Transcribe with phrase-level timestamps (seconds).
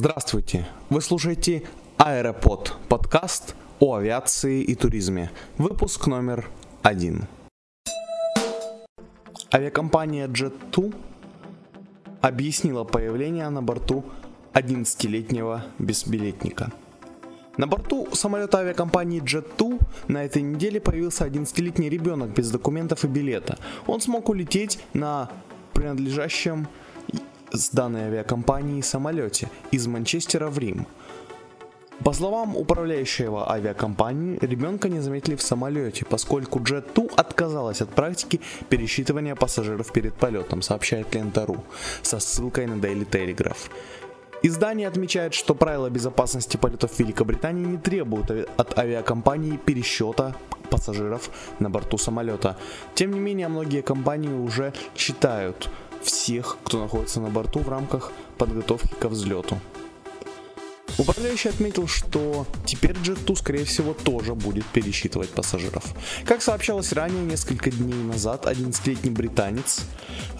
[0.00, 0.64] Здравствуйте!
[0.90, 1.64] Вы слушаете
[1.96, 5.32] Аэропод, подкаст о авиации и туризме.
[5.56, 6.48] Выпуск номер
[6.82, 7.24] один.
[9.52, 10.94] Авиакомпания Jet2
[12.20, 14.04] объяснила появление на борту
[14.52, 16.70] 11-летнего безбилетника.
[17.56, 23.58] На борту самолета авиакомпании Jet2 на этой неделе появился 11-летний ребенок без документов и билета.
[23.88, 25.28] Он смог улететь на
[25.74, 26.68] принадлежащем
[27.52, 30.86] с данной авиакомпанией самолете из Манчестера в Рим.
[32.04, 39.34] По словам управляющего авиакомпании, ребенка не заметили в самолете, поскольку Jet2 отказалась от практики пересчитывания
[39.34, 41.64] пассажиров перед полетом, сообщает Лента.ру
[42.02, 43.68] со ссылкой на Daily Telegraph.
[44.42, 50.36] Издание отмечает, что правила безопасности полетов в Великобритании не требуют от авиакомпании пересчета
[50.70, 52.56] пассажиров на борту самолета.
[52.94, 55.68] Тем не менее, многие компании уже считают
[56.02, 59.58] всех, кто находится на борту в рамках подготовки к взлету.
[60.98, 65.84] Управляющий отметил, что теперь Jet2, скорее всего, тоже будет пересчитывать пассажиров.
[66.24, 69.82] Как сообщалось ранее, несколько дней назад 11-летний британец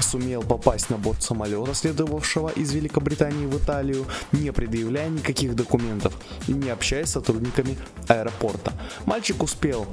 [0.00, 6.12] сумел попасть на борт самолета, следовавшего из Великобритании в Италию, не предъявляя никаких документов
[6.48, 7.78] и не общаясь с сотрудниками
[8.08, 8.72] аэропорта.
[9.06, 9.86] Мальчик успел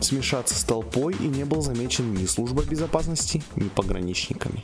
[0.00, 4.62] смешаться с толпой и не был замечен ни службой безопасности, ни пограничниками.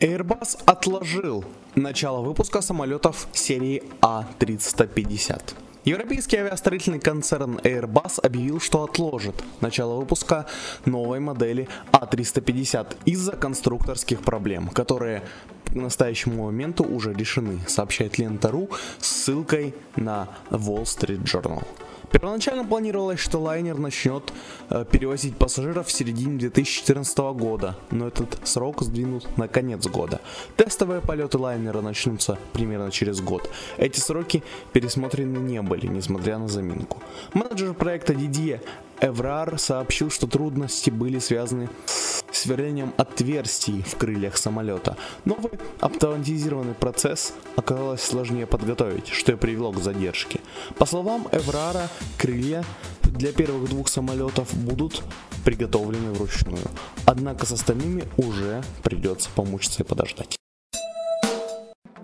[0.00, 5.54] Airbus отложил начало выпуска самолетов серии A350.
[5.84, 10.46] Европейский авиастроительный концерн Airbus объявил, что отложит начало выпуска
[10.84, 15.24] новой модели A350 из-за конструкторских проблем, которые
[15.66, 21.64] к настоящему моменту уже решены, сообщает Лента.ру с ссылкой на Wall Street Journal.
[22.10, 24.32] Первоначально планировалось, что лайнер начнет
[24.70, 30.20] э, перевозить пассажиров в середине 2014 года, но этот срок сдвинут на конец года.
[30.56, 33.50] Тестовые полеты лайнера начнутся примерно через год.
[33.76, 34.42] Эти сроки
[34.72, 37.02] пересмотрены не были, несмотря на заминку.
[37.34, 38.62] Менеджер проекта Дидье
[39.00, 44.96] Эврар сообщил, что трудности были связаны с сверлением отверстий в крыльях самолета.
[45.24, 50.40] Новый автоматизированный процесс оказалось сложнее подготовить, что и привело к задержке.
[50.78, 51.88] По словам Эврара,
[52.18, 52.64] крылья
[53.02, 55.02] для первых двух самолетов будут
[55.44, 56.64] приготовлены вручную.
[57.06, 60.36] Однако с остальными уже придется помучиться и подождать.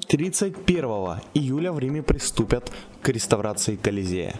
[0.09, 0.85] 31
[1.35, 2.71] июля в Риме приступят
[3.03, 4.39] к реставрации Колизея.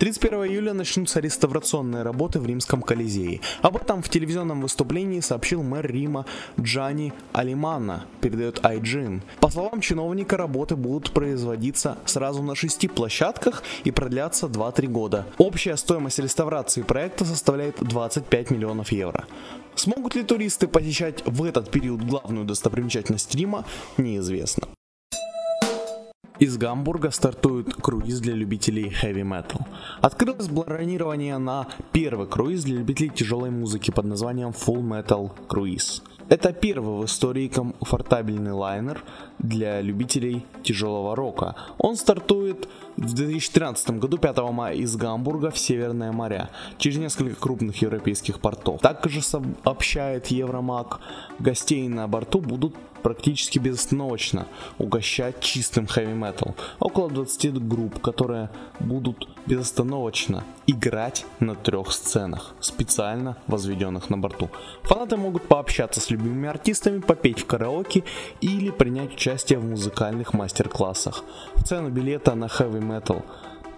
[0.00, 3.42] 31 июля начнутся реставрационные работы в Римском Колизее.
[3.60, 6.24] Об этом в телевизионном выступлении сообщил мэр Рима
[6.58, 9.20] Джани Алимана, передает iGin.
[9.40, 15.26] По словам чиновника, работы будут производиться сразу на шести площадках и продлятся 2-3 года.
[15.36, 19.26] Общая стоимость реставрации проекта составляет 25 миллионов евро.
[19.74, 23.66] Смогут ли туристы посещать в этот период главную достопримечательность Рима,
[23.98, 24.66] неизвестно.
[26.40, 29.60] Из Гамбурга стартует круиз для любителей heavy metal.
[30.00, 36.02] Открылось бронирование на первый круиз для любителей тяжелой музыки под названием Full Metal Cruise.
[36.28, 39.02] Это первый в истории комфортабельный лайнер
[39.42, 41.54] для любителей тяжелого рока.
[41.78, 47.80] Он стартует в 2013 году 5 мая из Гамбурга в Северное моря через несколько крупных
[47.82, 48.80] европейских портов.
[48.80, 51.00] Также сообщает Евромаг,
[51.38, 54.46] гостей на борту будут практически безостановочно
[54.78, 56.54] угощать чистым хэви метал.
[56.78, 64.50] Около 20 групп, которые будут безостановочно играть на трех сценах, специально возведенных на борту.
[64.82, 68.04] Фанаты могут пообщаться с любимыми артистами, попеть в караоке
[68.40, 71.22] или принять участие в музыкальных мастер-классах.
[71.54, 73.22] В цену билета на heavy metal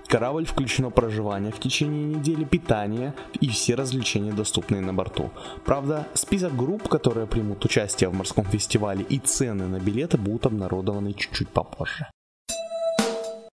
[0.06, 5.30] корабль включено проживание в течение недели, питание и все развлечения, доступные на борту.
[5.66, 11.12] Правда, список групп, которые примут участие в морском фестивале и цены на билеты будут обнародованы
[11.12, 12.06] чуть-чуть попозже.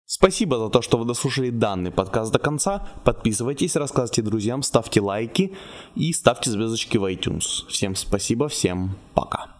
[0.05, 2.87] Спасибо за то, что вы дослушали данный подкаст до конца.
[3.03, 5.53] Подписывайтесь, рассказывайте друзьям, ставьте лайки
[5.95, 7.67] и ставьте звездочки в iTunes.
[7.67, 9.58] Всем спасибо, всем пока.